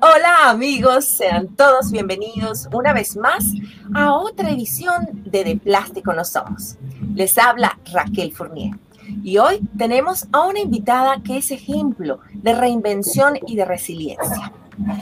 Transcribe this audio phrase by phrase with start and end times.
[0.00, 3.44] Hola amigos, sean todos bienvenidos una vez más
[3.92, 6.76] a otra edición de De Plástico No Somos.
[7.16, 8.78] Les habla Raquel Fournier
[9.24, 14.52] y hoy tenemos a una invitada que es ejemplo de reinvención y de resiliencia.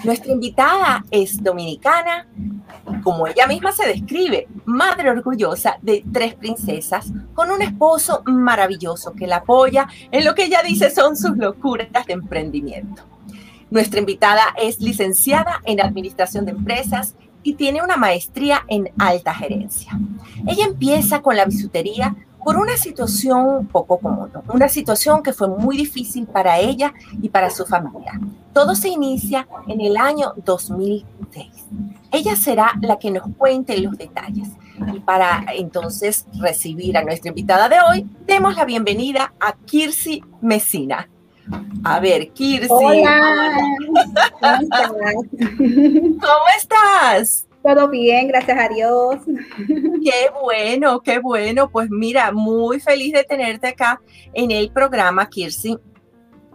[0.03, 2.27] Nuestra invitada es dominicana,
[3.03, 9.27] como ella misma se describe, madre orgullosa de tres princesas, con un esposo maravilloso que
[9.27, 13.03] la apoya en lo que ella dice son sus locuras de emprendimiento.
[13.71, 19.99] Nuestra invitada es licenciada en Administración de Empresas y tiene una maestría en alta gerencia.
[20.47, 25.77] Ella empieza con la bisutería por una situación poco común, una situación que fue muy
[25.77, 28.21] difícil para ella y para su familia.
[28.53, 31.47] Todo se inicia en el año 2006.
[32.13, 34.49] Ella será la que nos cuente los detalles.
[34.95, 41.09] Y para entonces recibir a nuestra invitada de hoy, demos la bienvenida a Kirsi Mesina.
[41.85, 42.69] A ver, Kirsi.
[42.71, 43.21] Hola.
[45.59, 47.47] ¿Cómo estás?
[47.63, 49.17] Todo bien, gracias a Dios.
[50.05, 51.69] Qué bueno, qué bueno.
[51.71, 54.01] Pues mira, muy feliz de tenerte acá
[54.33, 55.77] en el programa, Kirsi.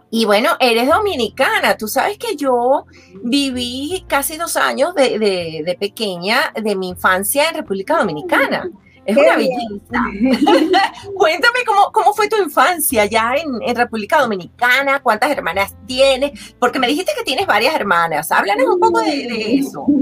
[0.09, 1.77] Y bueno, eres dominicana.
[1.77, 2.85] Tú sabes que yo
[3.23, 8.69] viví casi dos años de, de, de pequeña, de mi infancia en República Dominicana.
[9.05, 9.61] Es una belleza.
[11.15, 16.87] Cuéntame cómo, cómo fue tu infancia ya en, República Dominicana, cuántas hermanas tienes, porque me
[16.87, 18.31] dijiste que tienes varias hermanas.
[18.31, 19.85] Háblanos un poco de, eso.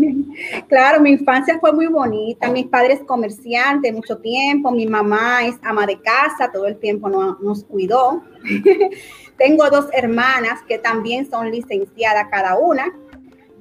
[0.67, 2.49] Claro, mi infancia fue muy bonita.
[2.49, 7.63] Mis padres comerciantes mucho tiempo, mi mamá es ama de casa, todo el tiempo nos
[7.65, 8.21] cuidó.
[9.37, 12.93] Tengo dos hermanas que también son licenciadas cada una.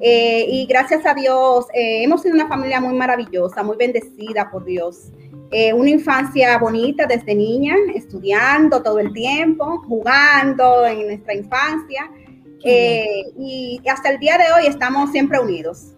[0.01, 4.65] Eh, y gracias a Dios, eh, hemos sido una familia muy maravillosa, muy bendecida por
[4.65, 5.11] Dios.
[5.51, 12.11] Eh, una infancia bonita desde niña, estudiando todo el tiempo, jugando en nuestra infancia.
[12.65, 15.98] y hasta el día de hoy estamos siempre unidos.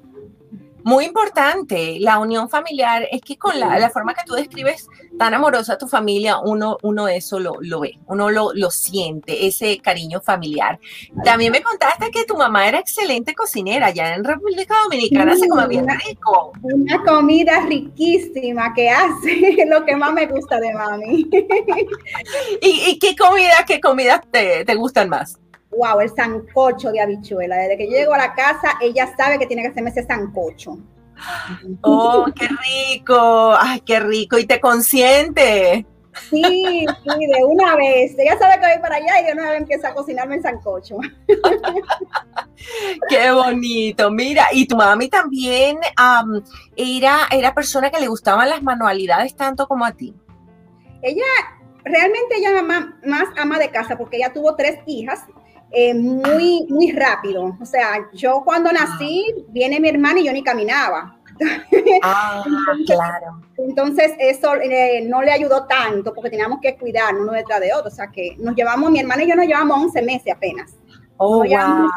[0.85, 5.75] Muy importante, la unión familiar es que con la, forma que tú describes tan amorosa
[5.75, 10.21] a tu familia, uno, uno eso lo, lo ve, uno lo, lo, siente, ese cariño
[10.21, 10.79] familiar.
[11.25, 15.67] También me contaste que tu mamá era excelente cocinera, ya en República Dominicana se come
[15.67, 16.53] bien rico.
[16.63, 21.29] Una comida riquísima que hace, lo que más me gusta de mami.
[22.63, 25.39] ¿Y, qué comida, qué comidas te, te gustan más?
[25.71, 27.57] Wow, el sancocho de habichuela.
[27.57, 30.79] Desde que llego a la casa, ella sabe que tiene que hacerme ese sancocho.
[31.83, 35.87] Oh, qué rico, ay, qué rico, y te consiente.
[36.29, 38.19] Sí, sí, de una vez.
[38.19, 40.99] Ella sabe que voy para allá y de una vez empieza a cocinarme el sancocho.
[43.09, 44.11] Qué bonito.
[44.11, 45.79] Mira, y tu mami también
[46.77, 50.15] era, era persona que le gustaban las manualidades tanto como a ti.
[51.03, 51.25] Ella,
[51.85, 55.27] realmente ella más ama de casa porque ella tuvo tres hijas
[55.73, 57.57] eh, muy, muy rápido.
[57.61, 61.17] O sea, yo cuando nací, viene mi hermana y yo ni caminaba.
[62.03, 62.45] Ah,
[62.85, 63.41] claro.
[63.57, 67.89] Entonces eso eh, no le ayudó tanto porque teníamos que cuidarnos uno detrás de otro.
[67.89, 70.77] O sea que nos llevamos, mi hermana y yo nos llevamos 11 meses apenas.
[71.17, 71.89] Oh, wow.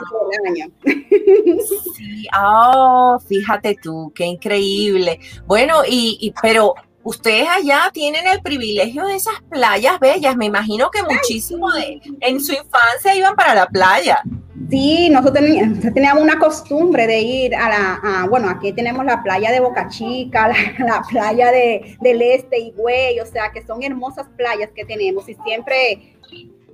[1.95, 5.19] Sí, oh, fíjate tú, qué increíble.
[5.45, 10.35] Bueno, y, y pero ustedes allá tienen el privilegio de esas playas bellas.
[10.35, 14.21] Me imagino que muchísimo de en su infancia iban para la playa.
[14.69, 15.45] Sí, nosotros
[15.93, 20.47] teníamos una costumbre de ir a la, bueno, aquí tenemos la playa de Boca Chica,
[20.79, 25.27] la, playa de, del Este y Güey, o sea, que son hermosas playas que tenemos
[25.27, 26.17] y siempre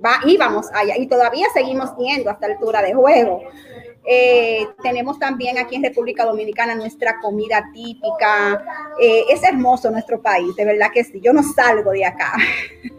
[0.04, 3.42] va, íbamos allá y todavía seguimos yendo hasta altura de juego.
[4.04, 8.64] Eh, tenemos también aquí en República Dominicana nuestra comida típica.
[9.00, 11.20] Eh, es hermoso nuestro país, de verdad que sí.
[11.22, 12.32] Yo no salgo de acá.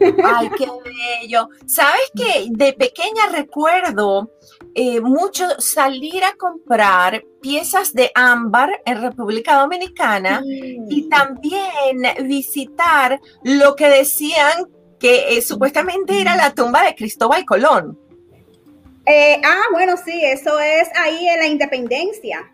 [0.24, 0.66] Ay, qué
[1.20, 1.48] bello.
[1.66, 4.30] Sabes que de pequeña recuerdo
[4.74, 13.74] eh, mucho salir a comprar piezas de ámbar en República Dominicana y también visitar lo
[13.74, 14.66] que decían
[15.00, 17.98] que supuestamente era la tumba de Cristóbal Colón.
[19.06, 22.50] Eh, ah, bueno, sí, eso es ahí en la Independencia.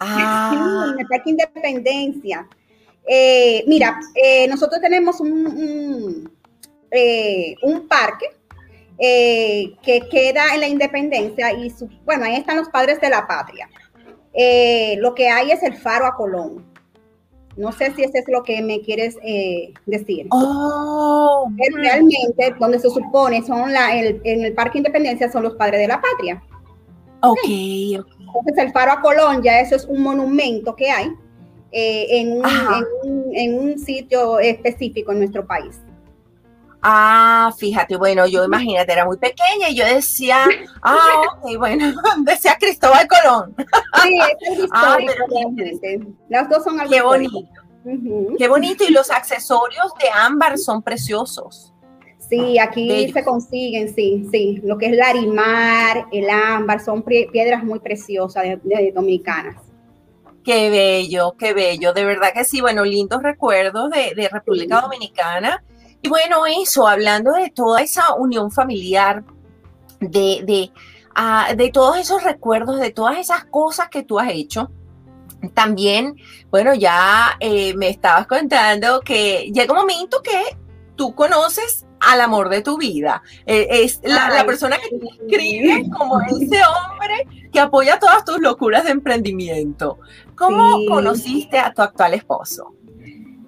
[0.00, 0.86] Ah.
[0.92, 2.48] en el Parque Independencia.
[3.06, 6.30] Eh, mira, eh, nosotros tenemos un,
[7.62, 8.26] un, parque
[8.98, 11.72] que queda en la Independencia y,
[12.04, 13.68] bueno, ahí están los padres de la patria.
[14.98, 16.71] lo que hay es el faro a Colón.
[17.56, 20.26] No sé si eso es lo que me quieres eh, decir.
[20.30, 25.80] Oh, realmente donde se supone son la, el, en el Parque Independencia son los padres
[25.80, 26.42] de la patria.
[27.20, 27.94] Ok, okay.
[27.94, 31.12] Entonces el Faro a Colón ya eso es un monumento que hay
[31.70, 35.80] eh, en, un, en, un, sitio específico en nuestro país.
[36.82, 40.46] Ah, fíjate, bueno, yo imagínate, era muy pequeña y yo decía,
[40.82, 41.92] ah, ok, bueno,
[42.24, 43.54] decía Cristóbal Colón.
[44.02, 47.38] Sí, es ah, pero Las dos son algo Qué bonito.
[48.38, 51.72] Qué bonito, y los accesorios de ámbar son preciosos.
[52.18, 54.60] Sí, aquí se consiguen, sí, sí.
[54.64, 59.56] Lo que es el arimar, el ámbar, son piedras muy preciosas de, dominicanas.
[60.44, 61.92] Qué bello, qué bello.
[61.92, 65.62] De verdad que sí, bueno, lindos recuerdos de, República Dominicana.
[66.02, 69.24] Y bueno, eso, hablando de toda esa unión familiar,
[70.00, 70.72] de, de,
[71.14, 74.70] ah, de todos esos recuerdos, de todas esas cosas que tú has hecho.
[75.54, 76.16] También,
[76.50, 80.56] bueno, ya eh, me estabas contando que llega un momento que
[80.96, 83.22] tú conoces al amor de tu vida.
[83.46, 88.84] Eh, es la, persona que te escribe como ese hombre que apoya todas tus locuras
[88.84, 89.98] de emprendimiento.
[90.36, 92.74] ¿Cómo conociste a tu actual esposo?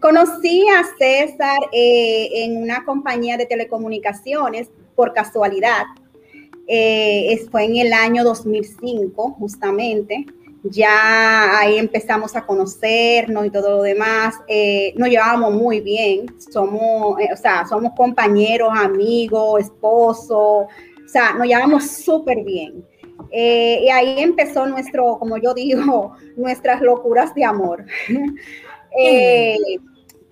[0.04, 5.84] Conocí a César eh, en una compañía de telecomunicaciones por casualidad.
[7.50, 10.26] fue en el año 2005, justamente
[10.64, 14.34] ya ahí empezamos a conocernos y todo lo demás.
[14.48, 20.68] Eh, nos llevábamos muy bien, somos, eh, o sea, somos compañeros, amigos, esposos, o
[21.06, 22.84] sea, nos llevamos súper bien.
[23.30, 27.84] Eh, y ahí empezó nuestro, como yo digo, nuestras locuras de amor.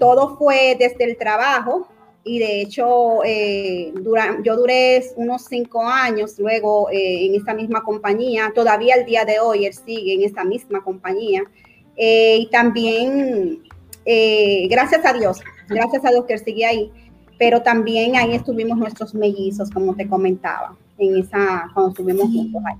[0.03, 1.87] Todo fue desde el trabajo,
[2.25, 3.95] y de hecho eh,
[4.43, 9.39] yo duré unos cinco años luego eh, en esta misma compañía, todavía el día de
[9.39, 11.45] hoy él sigue en esta misma compañía
[11.97, 13.63] eh, y también
[14.69, 15.39] gracias a Dios,
[15.69, 16.91] gracias a Dios que él sigue ahí,
[17.39, 22.75] pero también ahí estuvimos nuestros mellizos, como te comentaba, en esa, cuando estuvimos juntos ahí.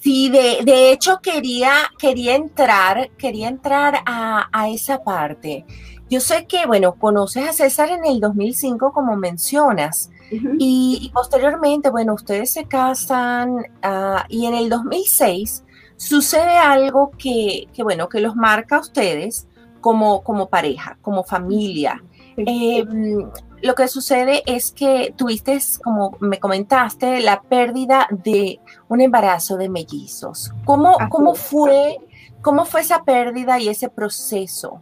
[0.00, 5.64] Sí, de, de, hecho quería, quería entrar, quería entrar a, a esa parte.
[6.10, 10.10] Yo sé que, bueno, conoces a César en el 2005, como mencionas,
[10.58, 15.64] y, posteriormente, bueno, ustedes se casan ah, y en el 2006
[15.96, 19.46] sucede algo que, bueno, que los marca a ustedes
[19.80, 22.02] como, como pareja, como familia.
[22.36, 23.30] Em,
[23.62, 29.68] lo que sucede es que tuviste, como me comentaste, la pérdida de un embarazo de
[29.68, 30.52] mellizos.
[30.64, 31.98] ¿Cómo, cómo, fue,
[32.42, 34.80] ¿Cómo fue esa pérdida y ese proceso?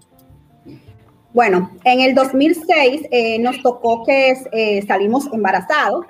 [1.34, 6.04] Bueno, en el 2006 eh, nos tocó que eh, salimos embarazados.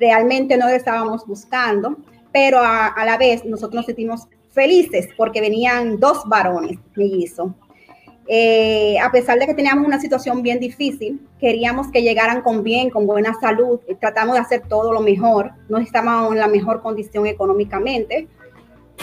[0.00, 1.98] Realmente no lo estábamos buscando,
[2.32, 4.22] pero a, la vez nosotros nos sentimos
[4.52, 7.52] felices porque venían dos varones mellizos.
[8.26, 12.88] Eh, a pesar de que teníamos una situación bien difícil, queríamos que llegaran con bien,
[12.88, 17.26] con buena salud, tratamos de hacer todo lo mejor, no estábamos en la mejor condición
[17.26, 18.28] económicamente,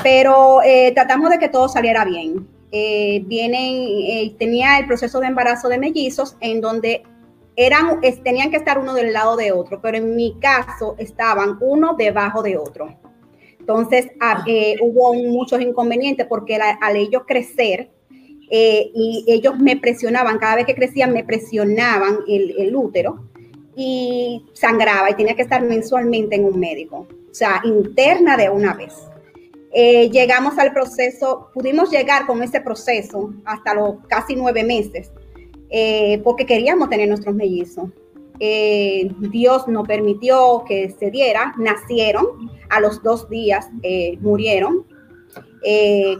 [0.01, 0.59] pero
[0.95, 5.77] tratamos de que todo saliera bien eh, vienen, eh, tenía el proceso de embarazo de
[5.77, 7.03] mellizos en donde
[7.55, 11.95] eran, tenían que estar uno del lado de otro, pero en mi caso estaban uno
[11.97, 12.97] debajo de otro.
[13.59, 17.89] Entonces ah, eh, hubo muchos inconvenientes porque al ellos crecer
[18.53, 23.29] y ellos me presionaban, cada vez que crecían me presionaban el, el útero
[23.77, 28.73] y sangraba y tenía que estar mensualmente en un médico, o sea, interna de una
[28.73, 29.10] vez.
[29.73, 35.11] Eh, llegamos al proceso, pudimos llegar con ese proceso hasta los casi nueve meses,
[35.69, 37.89] eh, porque queríamos tener nuestros mellizos.
[38.39, 43.69] Eh, Dios no permitió que se diera, nacieron, a los dos días
[44.19, 44.85] murieron,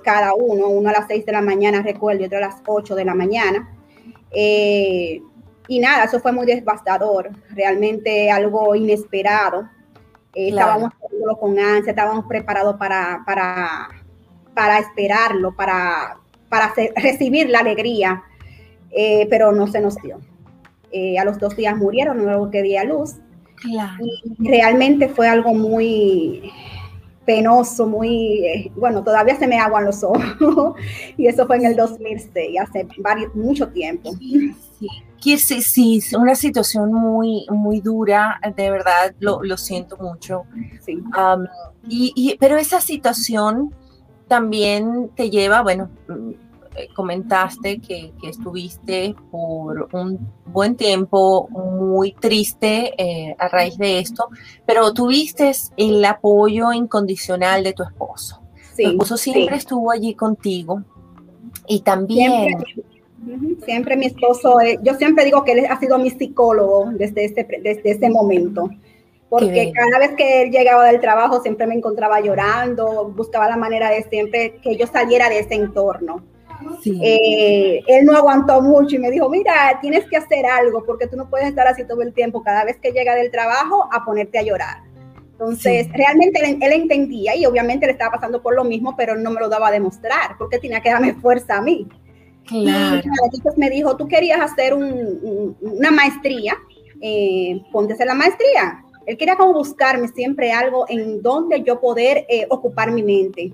[0.03, 2.96] cada uno, uno a las seis de la mañana, recuerdo, y otro a las ocho
[2.96, 3.75] de la mañana.
[4.31, 9.67] y nada, eso fue muy devastador, realmente algo inesperado.
[10.33, 10.91] Estábamos
[11.39, 13.89] con ansia, estábamos preparados para, para,
[14.53, 16.17] para esperarlo, para,
[16.50, 18.23] para recibir la alegría,
[18.91, 20.19] eh, pero no se nos dio.
[20.91, 23.15] Eh, a los dos días murieron, luego que di a luz.
[23.63, 26.51] Y realmente fue algo muy
[27.25, 30.75] penoso, muy, eh, bueno, todavía se me aguan los ojos.
[31.17, 34.11] y eso fue en el 2006, hace varios, mucho tiempo.
[34.13, 34.53] Sí,
[35.21, 40.43] sí, sí, una situación muy, muy dura, de verdad, lo, lo siento mucho.
[40.81, 41.03] Sí.
[41.88, 43.73] y, pero esa situación
[44.27, 45.89] también te lleva, bueno,
[46.75, 54.00] eh, comentaste que, que, estuviste por un buen tiempo muy triste eh, a raíz de
[54.00, 54.29] esto,
[54.65, 58.41] pero tuviste el apoyo incondicional de tu esposo.
[58.73, 60.81] Sí, tu esposo siempre estuvo allí contigo
[61.67, 62.31] y también...
[62.31, 62.90] Siempre,
[63.97, 67.91] mi esposo, eh, yo siempre digo que él ha sido mi psicólogo desde este, desde
[67.91, 68.69] ese momento
[69.31, 73.89] porque cada vez que él llegaba del trabajo siempre me encontraba llorando, buscaba la manera
[73.89, 76.21] de siempre que yo saliera de ese entorno.
[76.85, 81.15] Eh, él no aguantó mucho y me dijo, mira, tienes que hacer algo porque tú
[81.15, 84.37] no puedes estar así todo el tiempo, cada vez que llega del trabajo, a ponerte
[84.37, 84.79] a llorar.
[85.31, 89.39] Entonces, realmente él, entendía y obviamente le estaba pasando por lo mismo, pero no me
[89.39, 91.87] lo daba a demostrar porque tenía que darme fuerza a mí.
[92.48, 93.01] Claro.
[93.05, 96.57] Y entonces me dijo, tú querías hacer una maestría,
[97.01, 98.83] eh, ponte a la maestría.
[99.05, 103.53] Él quería como buscarme siempre algo en donde yo poder eh, ocupar mi mente.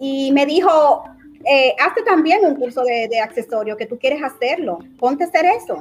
[0.00, 1.04] Y me dijo,
[1.44, 5.46] eh, hazte también un curso de, de, accesorio que tú quieres hacerlo, ponte a hacer
[5.46, 5.78] eso.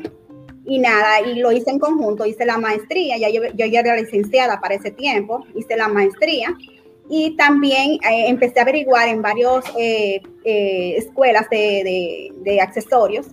[0.66, 3.96] Y nada, y lo hice en conjunto, hice la maestría, ya yo, yo ya era
[3.96, 6.56] licenciada para ese tiempo, hice la maestría
[7.10, 13.28] y también eh, empecé a averiguar en varias eh, eh, escuelas de, de, accesorios.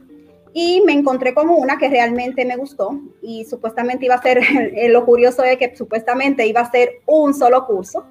[0.52, 3.00] Y me encontré con una que realmente me gustó.
[3.22, 4.42] Y supuestamente iba a ser,
[4.90, 8.04] lo curioso es que supuestamente iba a ser un solo curso.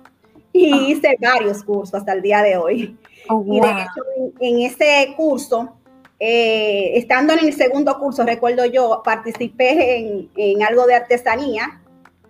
[0.51, 0.83] Y ah.
[0.87, 2.97] hice varios cursos hasta el día de hoy.
[3.29, 5.75] Oh, y de hecho, en, ese curso,
[6.17, 11.81] estando en el segundo curso, recuerdo yo, participé en, en algo de artesanía,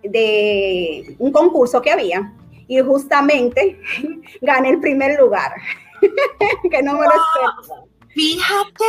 [0.02, 2.32] de un concurso que había
[2.68, 3.78] y justamente
[4.40, 5.52] gané el primer lugar,
[6.70, 7.92] que no me lo espero.
[8.14, 8.84] Fíjate,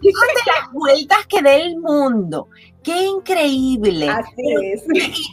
[0.00, 2.48] fíjate las vueltas que da el mundo.
[2.82, 4.08] Qué increíble.
[4.08, 4.84] Así es.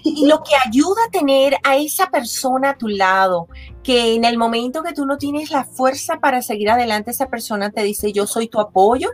[0.04, 3.48] Y, lo que ayuda a tener a esa persona a tu lado,
[3.84, 7.72] que en el momento que tú no tienes la fuerza para seguir adelante, esa persona
[7.72, 9.10] te dice, yo soy tu apoyo.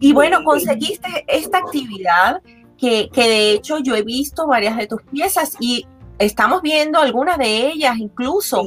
[0.00, 2.42] Y bueno, conseguiste esta actividad
[2.76, 5.86] que, que de hecho yo he visto varias de tus piezas y
[6.18, 8.64] estamos viendo algunas de ellas incluso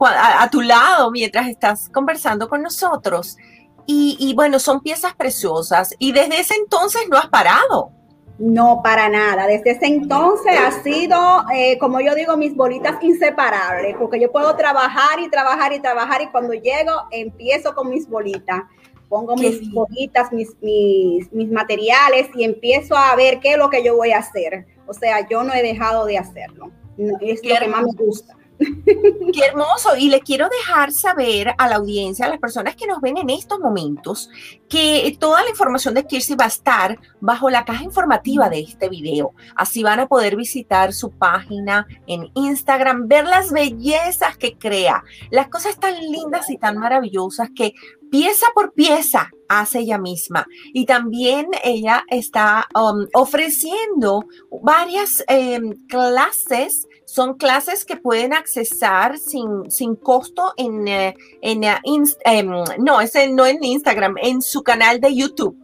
[0.00, 3.36] a, tu lado mientras estás conversando con nosotros.
[3.84, 7.90] Y, bueno, son piezas preciosas y desde ese entonces no has parado.
[8.38, 9.46] No, para nada.
[9.46, 11.18] Desde ese entonces ha sido,
[11.54, 16.22] eh, como yo digo, mis bolitas inseparables, porque yo puedo trabajar y trabajar y trabajar
[16.22, 18.62] y cuando llego empiezo con mis bolitas
[19.12, 23.84] pongo mis bolitas, mis, mis, mis, materiales y empiezo a ver qué es lo que
[23.84, 24.64] yo voy a hacer.
[24.86, 26.70] O sea, yo no he dejado de hacerlo.
[27.20, 28.36] es lo que más me gusta.
[29.32, 29.96] Qué hermoso.
[29.98, 33.30] Y le quiero dejar saber a la audiencia, a las personas que nos ven en
[33.30, 34.30] estos momentos,
[34.68, 38.88] que toda la información de Kirsi va a estar bajo la caja informativa de este
[38.88, 39.34] video.
[39.56, 45.48] Así van a poder visitar su página en Instagram, ver las bellezas que crea, las
[45.48, 47.74] cosas tan lindas y tan maravillosas que
[48.10, 50.46] pieza por pieza hace ella misma.
[50.72, 54.24] Y también ella está um, ofreciendo
[54.62, 61.78] varias em, clases son clases que pueden accesar sin, sin costo en, eh, en eh,
[62.24, 65.58] em, no, ese no en Instagram, en su canal de YouTube.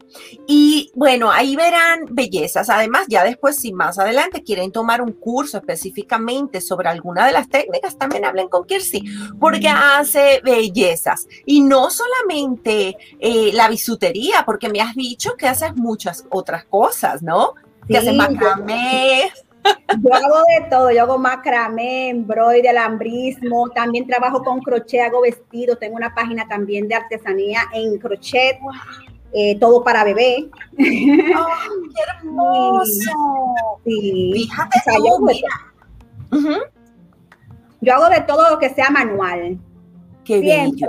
[0.46, 2.68] Y bueno, ahí verán bellezas.
[2.68, 7.48] Además, ya después, si más adelante quieren tomar un curso específicamente sobre alguna de las
[7.48, 9.02] técnicas, también hablen con Kirsi,
[9.40, 11.28] porque hace bellezas.
[11.46, 17.22] Y no solamente eh, la bisutería, porque me has dicho que haces muchas otras cosas,
[17.22, 17.54] ¿no?
[17.88, 19.47] Que haces macramé, yo
[19.88, 25.96] hago de todo, yo hago macramé, embroide, alambrismo, también trabajo con crochet, hago vestidos, tengo
[25.96, 28.58] una página también de artesanía en crochet,
[29.32, 30.48] eh, todo para bebé.
[30.76, 31.32] ¡Qué
[32.22, 33.10] hermoso!
[33.84, 34.80] Fíjate
[37.80, 39.58] yo hago de todo lo que sea manual.
[40.28, 40.86] Qué bello.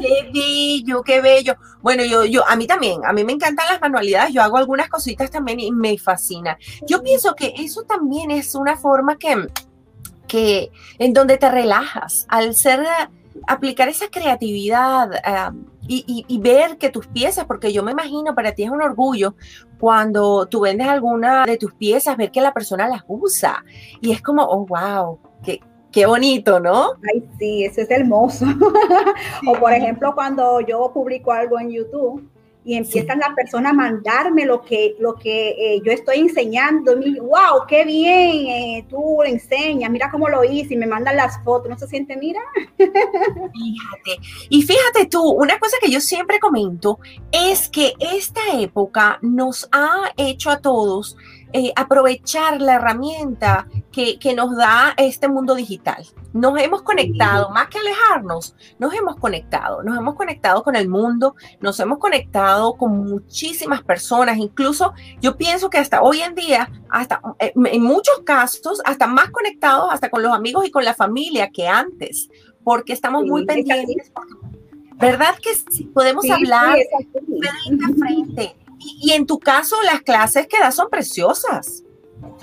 [0.00, 1.56] Qué bello, qué bello.
[1.82, 4.88] Bueno, yo, yo, a mí también, a mí me encantan las manualidades, yo hago algunas
[4.88, 6.56] cositas también y me fascina.
[6.86, 9.48] Yo pienso que eso también es una forma que,
[10.28, 12.86] que en donde te relajas, al ser,
[13.48, 15.10] aplicar esa creatividad
[15.88, 19.34] y, y, ver que tus piezas, porque yo me imagino, para ti es un orgullo
[19.80, 23.64] cuando tú vendes alguna de tus piezas, ver que la persona las usa
[24.00, 25.60] y es como, oh, wow, que
[25.92, 26.92] Qué bonito, ¿no?
[27.12, 28.44] Ay, sí, eso es hermoso.
[29.46, 32.28] o por ejemplo, cuando yo publico algo en YouTube
[32.68, 37.18] y empiezan las personas a mandarme lo que, lo que eh, yo estoy enseñando, y
[37.18, 41.42] wow, qué bien, eh, tú le enseñas, mira cómo lo hice, y me mandan las
[41.42, 42.40] fotos, ¿no se siente, mira?
[42.76, 44.18] fíjate,
[44.50, 46.98] y fíjate tú, una cosa que yo siempre comento
[47.32, 51.16] es que esta época nos ha hecho a todos
[51.54, 56.06] eh, aprovechar la herramienta que, nos da este mundo digital.
[56.32, 61.34] Nos hemos conectado, más que alejarnos, nos hemos conectado, nos hemos conectado con el mundo,
[61.60, 67.20] nos hemos conectado con muchísimas personas, incluso yo pienso que hasta hoy en día, hasta
[67.38, 71.50] eh, en muchos casos, hasta más conectados hasta con los amigos y con la familia
[71.50, 72.28] que antes,
[72.62, 74.12] porque estamos muy pendientes.
[74.96, 75.84] ¿Verdad que sí?
[75.84, 76.78] Podemos hablar
[77.24, 81.84] frente a frente y, en tu caso, las clases que das son preciosas.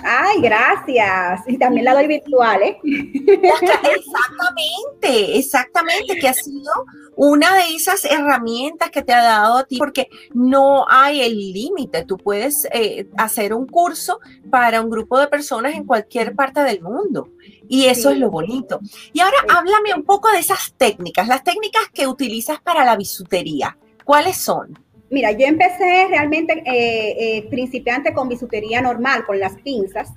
[0.08, 1.40] Ay, gracias.
[1.48, 2.78] Y también la doy virtual, ¿eh?
[2.84, 6.70] Exactamente, exactamente, que ha sido
[7.16, 12.04] una de esas herramientas que te ha dado a ti, porque no hay el límite.
[12.04, 16.82] Tú puedes eh, hacer un curso para un grupo de personas en cualquier parte del
[16.82, 17.30] mundo.
[17.68, 18.78] Y eso es lo bonito.
[19.12, 23.76] Y ahora háblame un poco de esas técnicas, las técnicas que utilizas para la bisutería.
[24.04, 24.85] ¿Cuáles son?
[25.08, 30.12] Mira, yo empecé realmente eh, eh, principiante con bisutería normal, con las pinzas.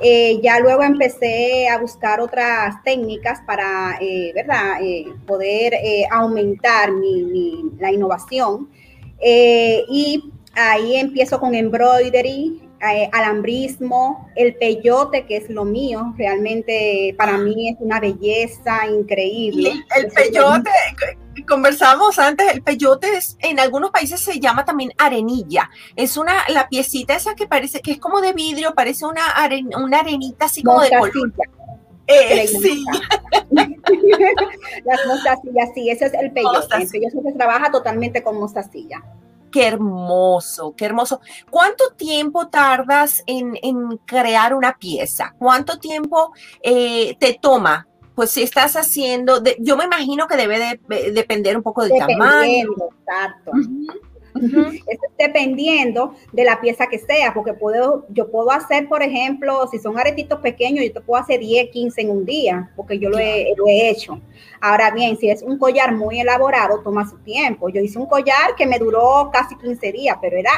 [0.00, 3.98] Eh, ya luego empecé a buscar otras técnicas para,
[4.34, 4.78] ¿verdad?,
[5.26, 5.74] poder
[6.10, 6.90] aumentar
[7.78, 8.68] la innovación.
[9.20, 12.60] y ahí empiezo con embroidery,
[13.12, 19.72] alambrismo, el peyote, que es lo mío, realmente para mí es una belleza increíble.
[19.96, 20.70] el peyote,
[21.46, 25.70] conversamos antes, el peyote es, en algunos países se llama también arenilla.
[25.96, 29.22] Es una, la piecita esa que parece, que es como de vidrio, parece una,
[29.76, 31.32] una arenita así como de color.
[32.06, 32.84] Eh, sí.
[34.84, 36.76] Las mostacillas, sí, ese es el peyote.
[36.76, 39.02] El peyote se trabaja totalmente con mostacilla.
[39.50, 41.20] Qué hermoso, qué hermoso.
[41.48, 43.54] ¿Cuánto tiempo tardas en,
[44.04, 45.32] crear una pieza?
[45.38, 51.12] ¿Cuánto tiempo eh, te toma pues si estás haciendo, yo me imagino que debe de,
[51.12, 52.70] depender un poco del tamaño.
[53.00, 53.52] Exacto.
[55.16, 59.98] dependiendo de la pieza que sea, porque puedo, yo puedo hacer, por ejemplo, si son
[59.98, 63.54] aretitos pequeños, yo te puedo hacer 10, 15 en un día, porque yo lo he,
[63.56, 64.20] lo he hecho.
[64.60, 67.68] Ahora bien, si es un collar muy elaborado, toma su tiempo.
[67.68, 70.52] Yo hice un collar que me duró casi 15 días, pero era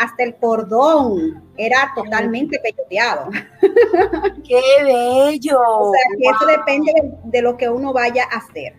[0.00, 3.28] hasta el cordón era totalmente peyoteado.
[4.48, 5.60] ¡Qué bello!
[5.60, 6.92] O sea, que eso depende
[7.24, 8.74] de, lo que uno vaya a hacer.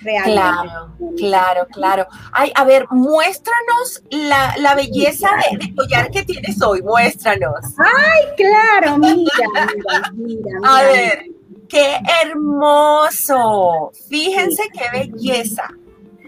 [0.00, 0.32] Realmente.
[0.32, 2.06] Claro, claro, claro.
[2.32, 7.66] Ay, a ver, muéstranos la, belleza de, collar que tienes hoy, muéstranos.
[7.76, 10.50] Ay, claro, mira, mira, mira.
[10.64, 11.24] A ver,
[11.68, 13.90] qué hermoso.
[14.08, 15.68] Fíjense qué belleza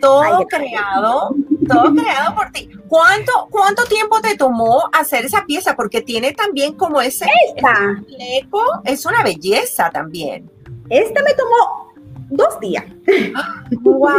[0.02, 1.34] todo creado,
[1.66, 2.68] todo creado por ti.
[2.88, 5.74] ¿Cuánto, ¿Cuánto tiempo te tomó hacer esa pieza?
[5.74, 8.02] Porque tiene también como ese, Esta.
[8.84, 10.50] es una belleza también.
[10.90, 11.92] Esta me tomó
[12.30, 12.84] dos días.
[13.82, 14.10] ¡Wow!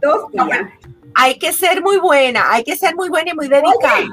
[0.00, 0.68] Dos días
[1.14, 4.06] hay que ser muy buena, hay que ser muy buena y muy dedicada.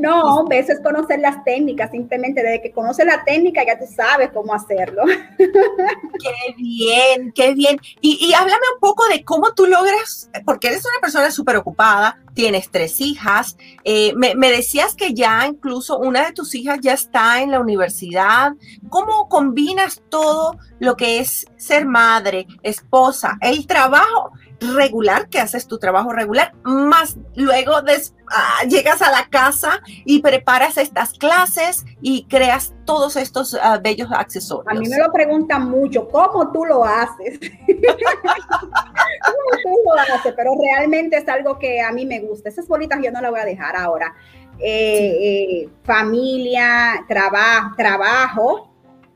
[0.00, 3.84] No, hombre, eso es conocer las técnicas, simplemente desde que conoces la técnica ya tú
[3.94, 5.02] sabes cómo hacerlo.
[5.38, 7.78] Qué bien, qué bien.
[8.00, 12.70] Y, háblame un poco de cómo tú logras, porque eres una persona súper ocupada, tienes
[12.70, 17.42] tres hijas, eh, me, me decías que ya incluso una de tus hijas ya está
[17.42, 18.52] en la universidad.
[18.88, 24.32] ¿Cómo combinas todo lo que es ser madre, esposa, el trabajo?
[24.74, 30.78] Regular, que haces tu trabajo regular, más luego ah, llegas a la casa y preparas
[30.78, 34.66] estas clases y creas todos estos ah, bellos accesorios.
[34.68, 37.38] A mí me lo preguntan mucho, ¿cómo tú lo haces?
[37.66, 40.34] ¿Cómo tú lo haces?
[40.36, 42.48] Pero realmente es algo que a mí me gusta.
[42.48, 44.14] Esas bolitas yo no las voy a dejar ahora.
[44.58, 48.73] Eh, eh, familia, trabajo, trabajo,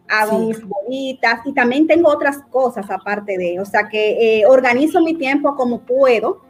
[0.08, 5.00] hago mis bolitas y también tengo otras cosas aparte de, o sea que eh, organizo
[5.02, 6.42] mi tiempo como puedo,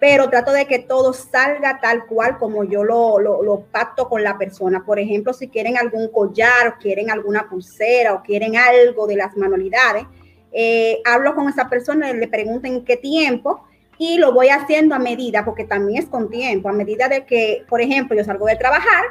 [0.00, 4.36] pero trato de que todo salga tal cual como yo lo, lo, pacto con la
[4.36, 4.84] persona.
[4.84, 9.34] Por ejemplo, si quieren algún collar, o quieren alguna pulsera, o quieren algo de las
[9.36, 10.04] manualidades,
[10.52, 13.64] eh, hablo con esa persona, le pregunto en qué tiempo
[13.96, 17.64] y lo voy haciendo a medida, porque también es con tiempo, a medida de que,
[17.68, 19.04] por ejemplo, yo salgo de trabajar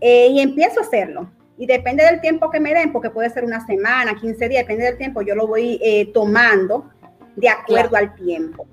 [0.00, 3.44] eh, y empiezo a hacerlo y depende del tiempo que me den, porque puede ser
[3.44, 6.90] una semana, 15 días, depende del tiempo, yo lo voy eh, tomando
[7.36, 8.66] de acuerdo al tiempo.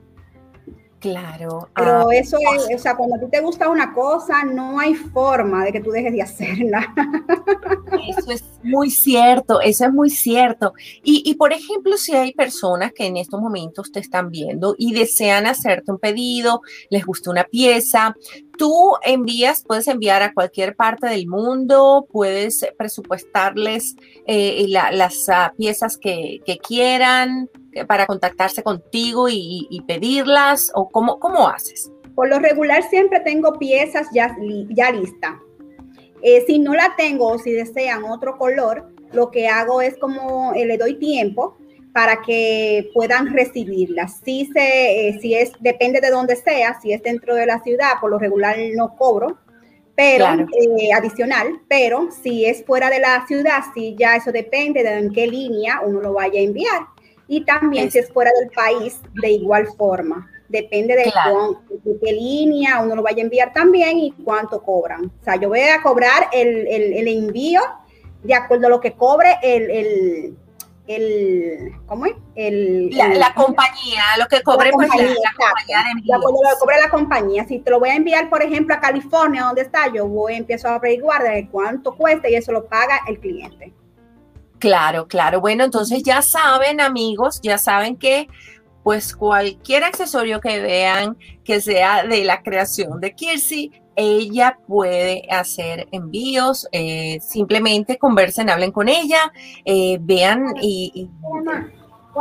[0.99, 1.69] Claro.
[1.75, 4.95] Pero ah, eso es, o sea, cuando a ti te gusta una cosa, no hay
[4.95, 6.93] forma de que tú dejes de hacerla.
[8.17, 10.73] Eso es muy cierto, eso es muy cierto.
[11.03, 14.93] Y, y, por ejemplo, si hay personas que en estos momentos te están viendo y
[14.93, 18.15] desean hacerte un pedido, les gusta una pieza,
[18.57, 23.95] tú envías, puedes enviar a cualquier parte del mundo, puedes presupuestarles
[24.27, 27.49] eh, las ah, piezas que, quieran
[27.87, 30.71] para contactarse contigo y, pedirlas?
[30.75, 31.91] ¿O cómo, cómo haces?
[32.15, 34.35] Por lo regular siempre tengo piezas ya,
[34.69, 35.33] ya listas.
[36.21, 40.53] Eh, si no la tengo o si desean otro color, lo que hago es como
[40.53, 41.57] eh, le doy tiempo
[41.95, 44.19] para que puedan recibirlas.
[44.21, 48.01] Si, se, eh, si es, depende de dónde sea, si es dentro de la ciudad,
[48.01, 49.37] por lo regular no cobro,
[49.95, 50.25] pero
[50.93, 55.25] adicional, pero si es fuera de la ciudad, sí ya eso depende de en qué
[55.25, 56.81] línea uno lo vaya a enviar
[57.29, 60.29] y también si es fuera del país de igual forma.
[60.49, 61.13] Depende de,
[62.03, 65.05] qué línea uno lo vaya a enviar también y cuánto cobran.
[65.05, 67.61] O sea, yo voy a cobrar el, el, envío
[68.21, 70.37] de acuerdo a lo que cobre el, el
[71.87, 72.13] ¿cómo es?
[72.35, 76.19] El, la, compañía, lo que cobre la, pues, compañía, la, compañía de envíos.
[76.21, 77.45] lo que cobre la compañía.
[77.47, 80.67] Si te lo voy a enviar, por ejemplo, a California, donde está, yo voy, empiezo
[80.67, 83.73] a averiguar de cuánto cuesta y eso lo paga el cliente.
[84.59, 85.41] Claro, claro.
[85.41, 88.27] Bueno, entonces ya saben, amigos, ya saben que
[88.83, 95.87] pues cualquier accesorio que vean que sea de la creación de Kirsi, ella puede hacer
[95.91, 99.31] envíos, eh, simplemente conversen, hablen con ella,
[99.63, 101.09] eh, vean y,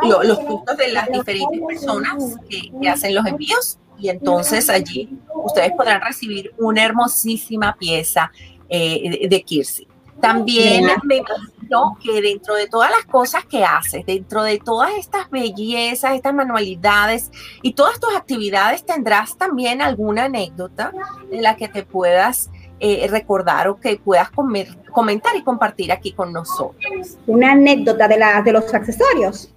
[0.03, 5.09] los puntos de las diferentes personas que, hacen los envíos y entonces allí
[5.45, 8.33] ustedes podrán recibir una hermosísima pieza
[8.69, 9.87] eh, de Kirsi.
[10.20, 15.29] También me imagino que dentro de todas las cosas que haces, dentro de todas estas
[15.31, 17.31] bellezas, estas manualidades
[17.62, 20.92] y todas tus actividades, tendrás también alguna anécdota
[21.31, 22.50] de la que te puedas
[22.81, 27.18] eh, recordar o que puedas comentar y compartir aquí con nosotros.
[27.27, 29.50] Una anécdota de, la, de los accesorios.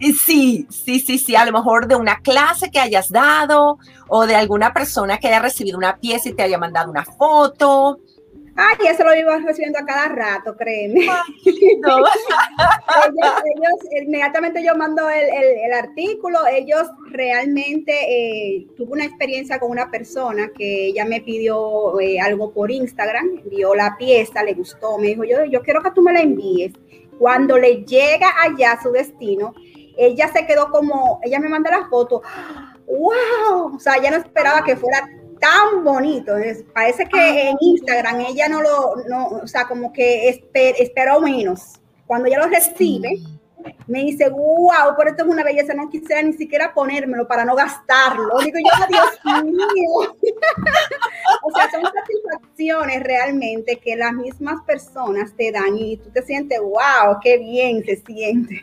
[0.00, 4.34] Sí, sí, sí, sí, a lo mejor de una clase que hayas dado o de
[4.34, 8.00] alguna persona que haya recibido una pieza y te haya mandado una foto
[8.54, 11.00] Ay, eso lo iba recibiendo a cada rato, créeme.
[11.44, 12.12] ellos,
[14.02, 20.88] inmediatamente yo mando el, artículo, ellos realmente eh, tuve una experiencia con una persona que
[20.88, 25.44] ella me pidió eh, algo por Instagram, vio la pieza, le gustó, me dijo, yo,
[25.44, 26.72] yo quiero que tú me la envíes.
[27.18, 29.54] Cuando le llega allá a su destino,
[29.96, 32.22] ella se quedó como, ella me manda la foto,
[32.86, 35.08] wow, o sea, ella no esperaba que fuera
[35.42, 36.34] tan bonito.
[36.72, 41.80] parece que ah, en Instagram ella no lo, no, o sea, como que esperó menos.
[42.06, 43.20] Cuando ella lo recibe,
[43.88, 47.56] me dice, wow, pero esto es una belleza, no quisiera ni siquiera ponérmelo para no
[47.56, 48.38] gastarlo.
[48.38, 50.14] Digo yo, Dios mío.
[51.42, 56.60] o sea, son satisfacciones realmente que las mismas personas te dan y tú te sientes,
[56.60, 58.62] wow, qué bien se siente.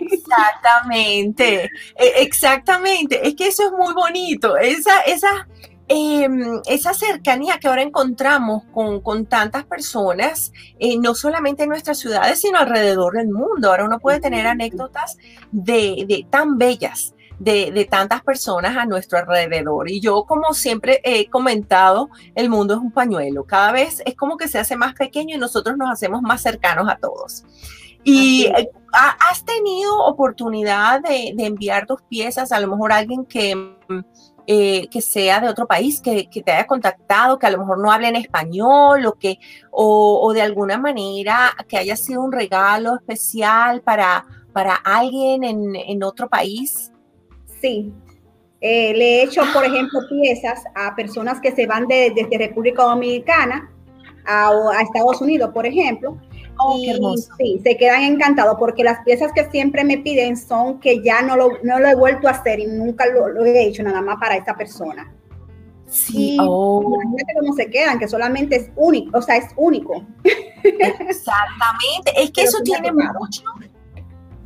[0.00, 1.64] exactamente,
[1.96, 3.26] e, exactamente.
[3.26, 4.56] Es que eso es muy bonito.
[4.56, 5.46] Esa, esa
[5.94, 12.40] Em, esa cercanía que ahora encontramos con, tantas personas, eh, no solamente en nuestras ciudades,
[12.40, 13.68] sino alrededor del mundo.
[13.68, 15.18] Ahora uno puede tener anécdotas
[15.50, 17.14] de, tan bellas.
[17.38, 19.90] De, tantas personas a nuestro alrededor.
[19.90, 23.44] Y yo, como siempre he comentado, el mundo es un pañuelo.
[23.44, 26.88] Cada vez es como que se hace más pequeño y nosotros nos hacemos más cercanos
[26.88, 27.44] a todos.
[28.04, 33.76] Y eh, has tenido oportunidad de, de, enviar tus piezas, a lo mejor alguien que
[34.46, 37.92] eh, que sea de otro país, que, te haya contactado, que a lo mejor no
[37.92, 39.38] hable en español o, que,
[39.70, 46.28] o, de alguna manera que haya sido un regalo especial para, para alguien en, otro
[46.28, 46.92] país?
[47.60, 47.92] Sí.
[48.60, 52.82] Eh, le he hecho, por ejemplo, piezas a personas que se van de, desde República
[52.82, 53.70] Dominicana
[54.24, 56.16] a Estados Unidos, por ejemplo,
[56.58, 61.22] Oh, sí, se quedan encantados porque las piezas que siempre me piden son que ya
[61.22, 64.18] no lo, no lo he vuelto a hacer y nunca lo, he hecho nada más
[64.18, 65.12] para esta persona.
[65.88, 66.82] Sí, oh.
[66.82, 70.04] imagínate cómo se quedan, que solamente es único, o sea, es único.
[70.64, 73.42] Exactamente, es que eso tiene mucho,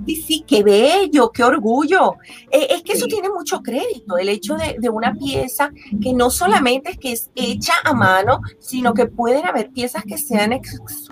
[0.06, 2.14] Sí, sí, qué bello, qué orgullo.
[2.50, 6.90] Eh, es que eso tiene mucho crédito, el hecho de, una pieza que no solamente
[6.92, 10.52] es que es hecha a mano, sino que pueden haber piezas que sean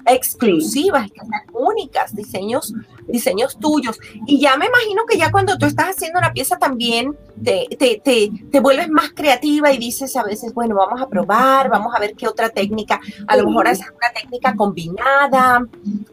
[0.06, 2.72] exclusivas, que sean únicas, diseños,
[3.06, 3.98] diseños tuyos.
[4.26, 8.60] Y ya me imagino que ya cuando tú estás haciendo una pieza también te, te,
[8.60, 12.26] vuelves más creativa y dices a veces, bueno, vamos a probar, vamos a ver qué
[12.26, 15.64] otra técnica, a lo mejor hacer una técnica combinada.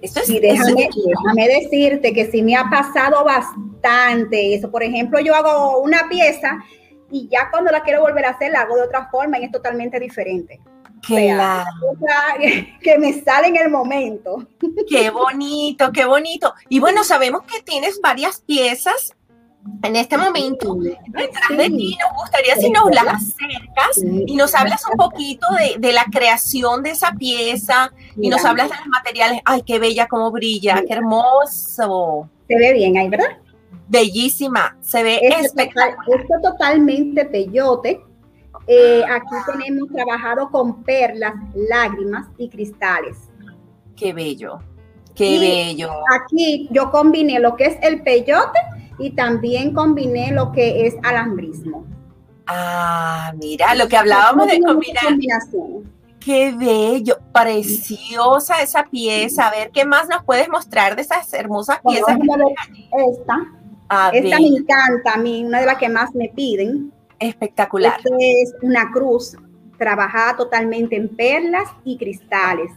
[0.02, 4.70] Esto es, déjame, déjame decirte que si me ha pasado bastante eso.
[4.70, 6.64] Por ejemplo, yo hago una pieza
[7.12, 9.52] y ya cuando la quiero volver a hacer, la hago de otra forma y es
[9.52, 10.60] totalmente diferente.
[11.02, 11.66] Claro.
[12.82, 14.48] que me sale en el momento.
[14.90, 16.54] Qué bonito, qué bonito.
[16.70, 19.16] Y bueno, sabemos que tienes varias piezas
[19.84, 21.98] en este momento detrás de ti.
[22.00, 26.92] Nos gustaría si nos las acercas y nos hablas un poquito de, la creación de
[26.92, 29.42] esa pieza y nos hablas de los materiales.
[29.46, 32.30] Ay, qué bella, cómo brilla, qué hermoso.
[32.48, 33.38] Se ve bien ahí, ¿verdad?
[33.88, 35.98] Bellísima, se ve espectacular.
[36.08, 38.02] esto totalmente peyote.
[38.68, 43.18] Eh, aquí tenemos trabajado con perlas, lágrimas y cristales.
[43.96, 44.60] Qué bello,
[45.16, 45.92] qué bello.
[46.22, 48.60] Aquí yo combiné lo que es el peyote
[48.98, 51.86] y también combiné lo que es alambrismo.
[52.48, 55.18] Ah, mira, lo que hablábamos de combinar.
[56.20, 59.48] Qué bello, preciosa esa pieza.
[59.48, 62.16] A ver, ¿qué más nos puedes mostrar de esas hermosas piezas?
[63.10, 63.38] esta.
[64.14, 66.94] Esta me encanta a mí, una de las que más me piden.
[67.22, 68.00] Espectacular.
[68.04, 69.38] Esta es una cruz
[69.78, 72.72] trabajada totalmente en perlas y cristales.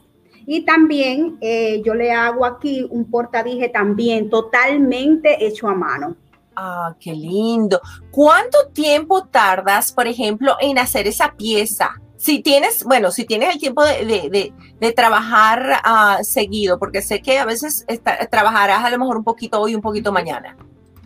[0.47, 6.17] Y también eh, yo le hago aquí un portadije también totalmente hecho a mano.
[6.55, 7.81] Ah, qué lindo.
[8.11, 12.01] ¿Cuánto tiempo tardas, por ejemplo, en hacer esa pieza?
[12.17, 14.53] Si tienes, bueno, si tienes el tiempo de,
[14.95, 17.87] trabajar ah, seguido, porque sé que a veces
[18.31, 20.55] trabajarás a lo mejor un poquito hoy, un poquito mañana.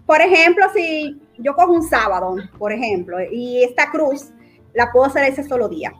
[0.06, 4.30] Por ejemplo, si yo cojo un sábado, por ejemplo, y esta cruz
[4.74, 5.92] la puedo hacer ese solo día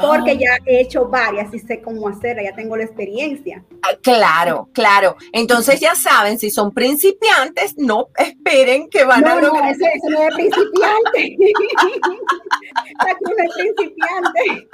[0.00, 0.34] porque ah.
[0.34, 3.62] ya he hecho varias y sé cómo hacerla, ya tengo la experiencia.
[3.82, 5.16] Ah, claro, claro.
[5.32, 9.76] Entonces ya saben, si son principiantes, no esperen que van a lograr.
[9.76, 11.36] No, eso, no es principiante.
[13.02, 14.68] No es principiante.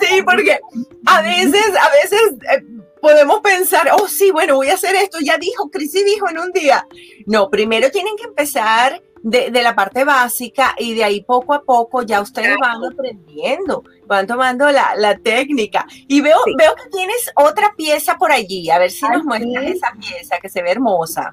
[0.00, 0.58] Sí, porque
[1.06, 5.36] a veces, a veces eh, podemos pensar, oh sí, bueno, voy a hacer esto, ya
[5.36, 6.86] dijo, Crisi dijo en un día.
[7.26, 12.02] No, primero tienen que empezar de, la parte básica y de ahí poco a poco
[12.02, 15.84] ya ustedes van aprendiendo, van tomando la, técnica.
[16.06, 19.92] Y veo, veo que tienes otra pieza por allí, a ver si nos muestras esa
[19.98, 21.28] pieza que se ve hermosa.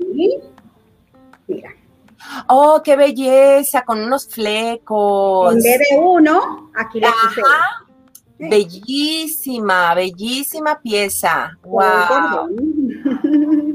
[1.47, 1.75] Mira.
[2.47, 5.53] Oh, qué belleza, con unos flecos.
[5.53, 7.41] En vez de uno, aquí la puse.
[8.39, 11.57] Bellísima, bellísima pieza.
[11.63, 12.49] Wow.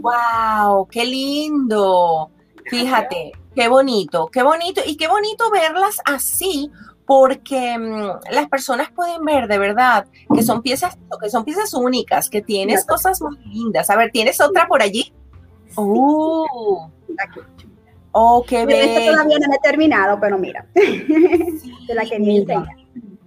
[0.00, 2.30] wow, qué lindo.
[2.70, 6.72] Fíjate, Qué bonito, qué bonito y qué bonito verlas así
[7.06, 12.28] porque mm, las personas pueden ver de verdad que son piezas, que son piezas únicas,
[12.28, 13.90] que tienes cosas muy lindas.
[13.90, 15.12] A ver, ¿tienes otra por allí?
[15.76, 16.90] Oh,
[18.10, 19.12] oh qué bello.
[19.12, 22.18] todavía no he terminado, pero mira, de la que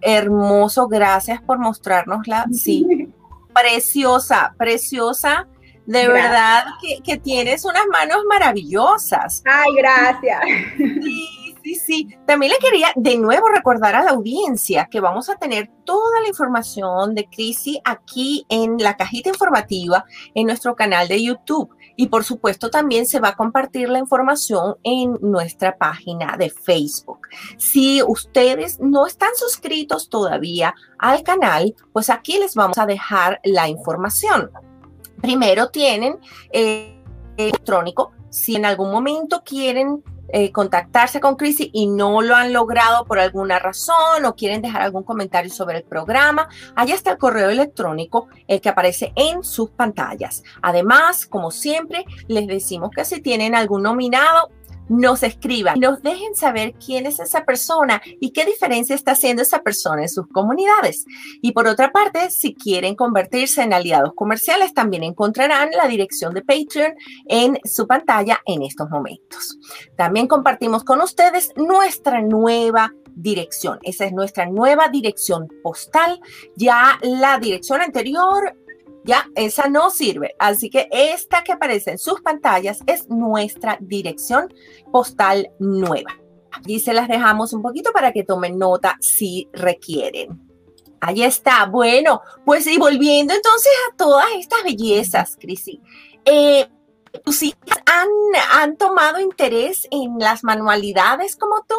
[0.02, 2.46] Hermoso, gracias por mostrárnosla.
[2.52, 3.14] Sí,
[3.54, 5.48] preciosa, preciosa
[5.88, 6.66] de verdad
[7.04, 9.42] que, tienes unas manos maravillosas.
[9.46, 10.42] Ay, gracias.
[10.78, 12.18] Sí, sí, sí.
[12.26, 16.28] También le quería de nuevo recordar a la audiencia que vamos a tener toda la
[16.28, 20.04] información de Crisi aquí en la cajita informativa
[20.36, 21.74] en nuestro canal de YouTube.
[21.98, 27.28] Y por supuesto también se va a compartir la información en nuestra página de Facebook.
[27.58, 33.68] Si ustedes no están suscritos todavía al canal, pues aquí les vamos a dejar la
[33.68, 34.52] información.
[35.22, 36.20] Primero tienen
[36.52, 37.04] eh,
[37.36, 38.12] electrónico.
[38.30, 43.20] Si en algún momento quieren eh, contactarse con Crisi y no lo han logrado por
[43.20, 48.28] alguna razón o quieren dejar algún comentario sobre el programa, allá está el correo electrónico,
[48.48, 50.44] el que aparece en sus pantallas.
[50.62, 54.52] Además, como siempre, les decimos que si tienen algún nominado,
[54.90, 59.62] nos escriban, nos dejen saber quién es esa persona y qué diferencia está haciendo esa
[59.62, 61.06] persona en sus comunidades.
[61.42, 66.42] Y por otra parte, si quieren convertirse en aliados comerciales, también encontrarán la dirección de
[66.42, 66.94] Patreon
[67.28, 69.58] en su pantalla en estos momentos.
[69.96, 73.80] También compartimos con ustedes nuestra nueva dirección.
[73.82, 76.20] Esa es nuestra nueva dirección postal.
[76.56, 78.56] Ya la dirección anterior
[79.08, 80.36] ya, esa no sirve.
[80.38, 84.54] Así que esta que aparece en sus pantallas es nuestra dirección
[84.92, 86.12] postal nueva.
[86.66, 90.40] Y se las dejamos un poquito para que tomen nota si requieren.
[91.00, 91.66] Ahí está.
[91.66, 95.82] Bueno, pues y volviendo entonces a todas estas bellezas, Crisi.
[96.26, 96.68] Eh,
[97.24, 98.10] ¿Tus hijas han,
[98.60, 101.76] han tomado interés en las manualidades como tú?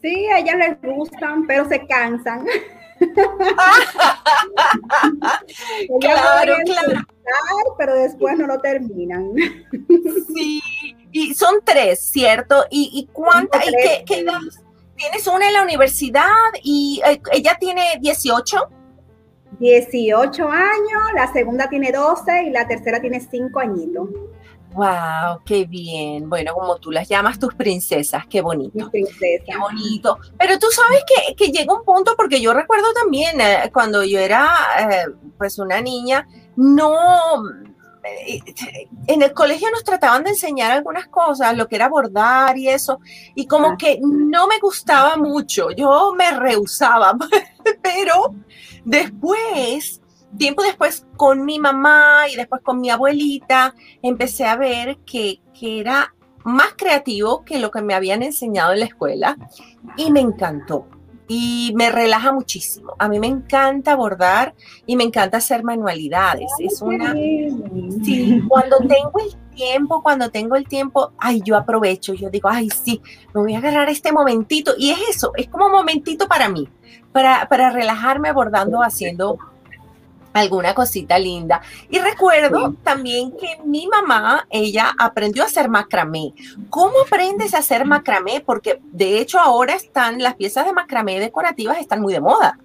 [0.00, 2.46] Sí, a ellas les gustan, pero se cansan.
[6.00, 7.06] claro, claro.
[7.78, 9.32] Pero después no lo terminan.
[10.34, 10.62] sí,
[11.12, 12.64] y son tres, ¿cierto?
[12.70, 13.64] ¿Y, y cuántas?
[13.64, 14.04] qué,
[14.96, 16.30] ¿Tienes una en la universidad
[16.62, 18.56] y eh, ella tiene 18?
[19.58, 24.08] 18 años, la segunda tiene 12 y la tercera tiene 5 añitos.
[24.76, 26.28] Wow, qué bien.
[26.28, 28.90] Bueno, como tú las llamas tus princesas, qué bonito.
[28.92, 30.18] Qué bonito.
[30.38, 34.18] Pero tú sabes que, que, llega un punto, porque yo recuerdo también eh, cuando yo
[34.18, 35.06] era eh,
[35.38, 36.92] pues una niña, no,
[38.04, 38.42] eh,
[39.06, 43.00] en el colegio nos trataban de enseñar algunas cosas, lo que era bordar y eso,
[43.34, 47.16] y como que no me gustaba mucho, yo me rehusaba,
[47.82, 48.34] pero
[48.84, 50.02] después
[50.36, 56.14] tiempo después con mi mamá y después con mi abuelita, empecé a ver que, era
[56.44, 59.36] más creativo que lo que me habían enseñado en la escuela
[59.96, 60.86] y me encantó.
[61.28, 62.92] Y me relaja muchísimo.
[63.00, 64.54] A mí me encanta bordar
[64.86, 66.46] y me encanta hacer manualidades.
[66.60, 67.14] es una.
[67.14, 72.14] Sí, cuando tengo el tiempo, cuando tengo el tiempo, ay, yo aprovecho.
[72.14, 73.02] Yo digo, ay, sí,
[73.34, 74.74] me voy a agarrar este momentito.
[74.78, 76.68] Y es eso, es como un momentito para mí,
[77.10, 79.38] para, para relajarme bordando, haciendo
[80.36, 81.60] alguna cosita linda.
[81.90, 86.32] Y recuerdo también que mi mamá, ella aprendió a hacer macramé.
[86.70, 88.42] ¿Cómo aprendes a hacer macramé?
[88.44, 92.58] Porque de hecho ahora están las piezas de macramé decorativas están muy de moda.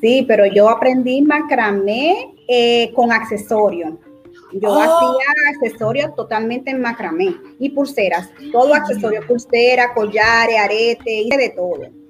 [0.00, 3.94] Sí, pero yo aprendí macramé eh, con accesorios.
[4.52, 4.80] Yo oh.
[4.80, 12.05] hacía accesorios totalmente en macramé y pulseras, todo accesorio, pulsera, collares, arete, y de todo.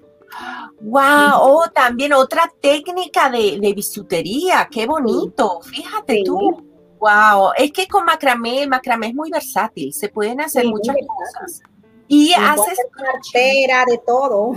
[0.81, 6.67] Wow, oh, también otra técnica de, de bisutería, qué bonito, fíjate tú.
[6.99, 11.63] Wow, es que con macramé, el macramé es muy versátil, se pueden hacer muchas cosas.
[12.09, 14.53] Y haces cartera, de todo.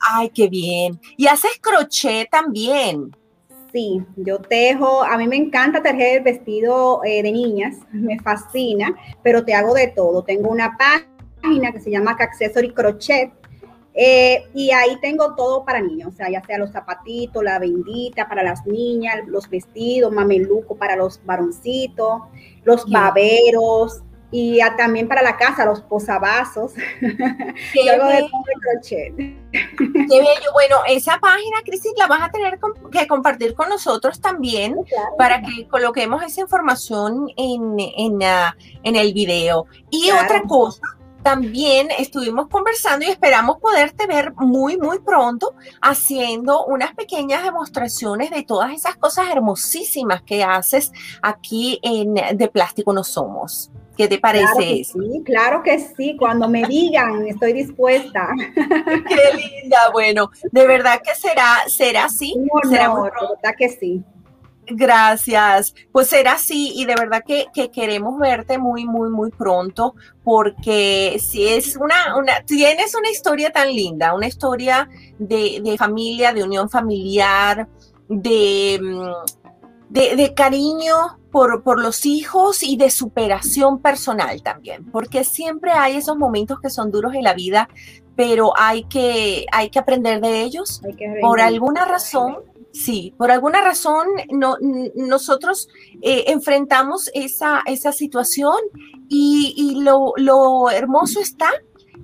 [0.00, 1.00] Ay, qué bien.
[1.16, 3.16] Y haces crochet también.
[3.72, 9.44] Sí, yo tejo, a mí me encanta tejer vestido eh, de niñas, me fascina, pero
[9.44, 10.22] te hago de todo.
[10.24, 13.32] Tengo una página que se llama Accessory Crochet
[13.94, 18.28] eh, y ahí tengo todo para niños, o sea, ya sea los zapatitos, la bendita
[18.28, 22.22] para las niñas, los vestidos, mameluco para los varoncitos,
[22.64, 26.72] los baberos y también para la casa, los posavasos.
[27.00, 27.82] Qué
[29.52, 30.52] Qué bello.
[30.52, 32.60] Bueno, esa página, Cristi, la vas a tener
[32.92, 34.76] que compartir con nosotros también
[35.18, 39.66] para que coloquemos esa información en, en, ah, en el video.
[39.90, 40.80] Y otra cosa
[41.22, 48.42] también estuvimos conversando y esperamos poderte ver muy, muy pronto haciendo unas pequeñas demostraciones de
[48.42, 53.70] todas esas cosas hermosísimas que haces aquí en De Plástico No Somos.
[53.96, 56.16] ¿Qué te parece claro Sí, claro que sí.
[56.18, 58.30] Cuando me digan, estoy dispuesta.
[58.54, 59.90] Qué linda.
[59.92, 62.34] Bueno, de verdad que será, será así.
[62.66, 64.02] será de verdad que sí.
[64.70, 65.74] Gracias.
[65.92, 71.48] Pues será así y de verdad que, queremos verte muy, muy, muy pronto porque si
[71.48, 77.68] es una, una, tienes una historia tan linda, una historia de, familia, de unión familiar,
[78.08, 85.72] de, mm, de, cariño por, por, los hijos y de superación personal también, porque siempre
[85.72, 87.68] hay esos momentos que son duros en la vida,
[88.16, 90.80] pero hay que, hay que aprender de ellos.
[91.20, 92.38] por alguna razón
[92.72, 94.56] Sí, por alguna razón no,
[94.94, 95.68] nosotros
[96.02, 98.56] eh, enfrentamos esa, esa situación
[99.08, 101.50] y, lo, lo, hermoso está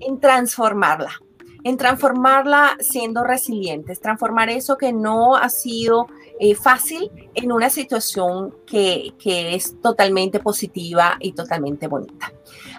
[0.01, 1.21] en transformarla,
[1.67, 6.07] en transformarla siendo resilientes, transformar eso que no ha sido
[6.39, 12.33] eh, fácil en una situación que, que, es totalmente positiva y totalmente bonita.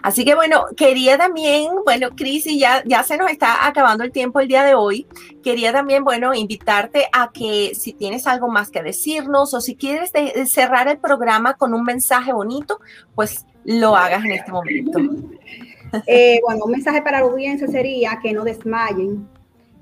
[0.04, 4.13] Así que bueno, quería también, bueno, Cris, y ya, ya se nos está acabando el
[4.13, 5.06] tiempo el día de hoy,
[5.43, 10.13] quería también, bueno, invitarte a que si tienes algo más que decirnos o si quieres
[10.50, 12.80] cerrar el programa con un mensaje bonito,
[13.15, 14.97] pues lo hagas en este momento.
[16.06, 19.28] Eh, bueno, un mensaje para la audiencia sería que no desmayen,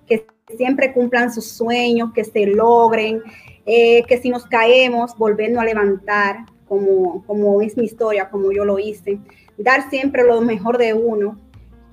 [0.07, 3.21] que siempre cumplan sus sueños, que se logren,
[3.65, 8.65] eh, que si nos caemos, volvernos a levantar, como, como es mi historia, como yo
[8.65, 9.19] lo hice,
[9.57, 11.39] dar siempre lo mejor de uno,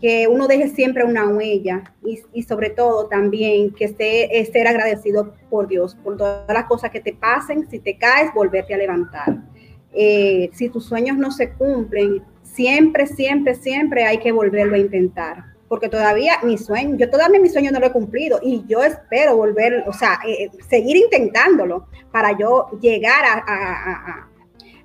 [0.00, 5.68] que uno deje siempre una huella y, sobre todo también que esté ser agradecido por
[5.68, 9.44] Dios, por todas las cosas que te pasen, si te caes, volverte a levantar.
[9.92, 12.22] Eh, si tus sueños no se cumplen,
[12.54, 17.48] siempre, siempre, siempre hay que volverlo a intentar porque todavía mi sueño, yo todavía mi
[17.48, 22.36] sueño no lo he cumplido y yo espero volver, o sea, eh, seguir intentándolo para
[22.38, 24.28] yo llegar a,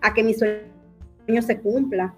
[0.02, 2.16] a, que mi sueño se cumpla.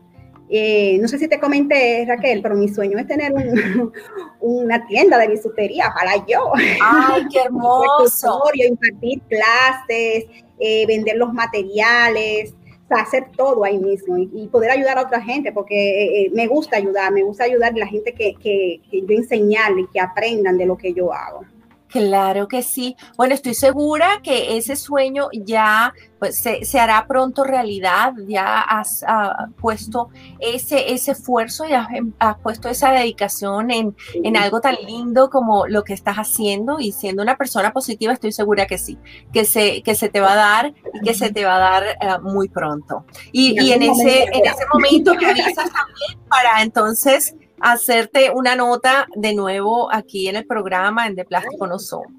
[0.51, 3.33] Eh, no sé si te comenté, Raquel, pero mi sueño es tener
[4.39, 6.51] una tienda de bisutería, para yo.
[6.79, 8.39] ¡Ay, qué hermoso!
[8.53, 10.25] impartir clases,
[10.59, 12.53] eh, vender los materiales,
[12.89, 16.77] hacer todo ahí mismo y, poder ayudar a otra gente, porque eh, eh, me gusta
[16.77, 20.65] ayudar, me gusta ayudar a la gente que, que, que yo enseñarle, que aprendan de
[20.65, 21.41] lo que yo hago.
[21.89, 22.95] Claro que sí.
[23.17, 28.13] Bueno, estoy segura que ese sueño ya pues, se, hará pronto realidad.
[28.27, 31.87] Ya has ah, puesto ese, ese esfuerzo y has,
[32.43, 37.23] puesto esa dedicación en, en, algo tan lindo como lo que estás haciendo y siendo
[37.23, 38.99] una persona positiva, estoy segura que sí,
[39.33, 41.83] que se, que se te va a dar y que se te va a dar
[42.01, 43.05] ah, muy pronto.
[43.31, 49.07] Y, y en, ese, en ese momento me avisas también para entonces hacerte una nota
[49.15, 52.11] de nuevo aquí en el programa en De Plástico No Somos.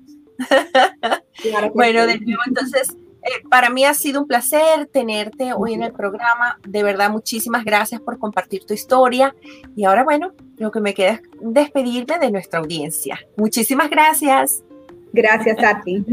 [1.74, 5.92] bueno, de nuevo, entonces, eh, para mí ha sido un placer tenerte hoy en el
[5.92, 6.58] programa.
[6.66, 9.34] De verdad, muchísimas gracias por compartir tu historia.
[9.76, 13.18] Y ahora, bueno, lo que me queda es despedirme de nuestra audiencia.
[13.36, 14.62] Muchísimas gracias.
[15.12, 16.04] Gracias a ti.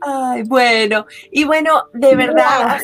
[0.00, 2.80] Ay, bueno, y bueno, de verdad,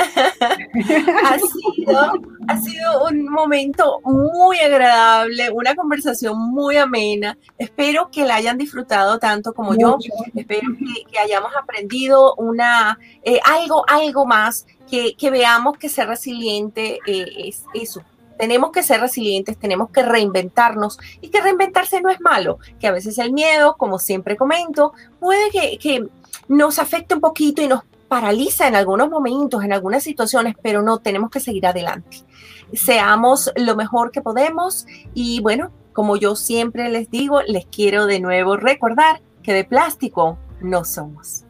[1.24, 2.12] ha, sido,
[2.48, 7.36] ha sido un momento muy agradable, una conversación muy amena.
[7.58, 9.98] Espero que la hayan disfrutado tanto como yo.
[10.34, 17.26] Espero que, hayamos aprendido una, eh, algo, algo más, que, veamos que ser resiliente eh,
[17.36, 18.02] es eso,
[18.38, 22.92] tenemos que ser resilientes, tenemos que reinventarnos y que reinventarse no es malo, que a
[22.92, 26.06] veces el miedo, como siempre comento, puede que, que,
[26.48, 30.98] nos afecte un poquito y nos paraliza en algunos momentos, en algunas situaciones, pero no,
[30.98, 32.24] tenemos que seguir adelante.
[32.72, 34.84] Seamos lo mejor que podemos
[35.14, 40.38] y bueno, como yo siempre les digo, les quiero de nuevo recordar que de plástico
[40.60, 41.44] no somos.